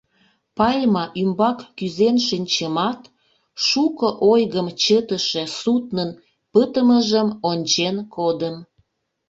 [0.57, 3.01] Пальма ӱмбак кӱзен шинчымат,
[3.65, 6.09] шуко ойгым чытыше суднын
[6.51, 8.55] пытымыжым ончен кодым.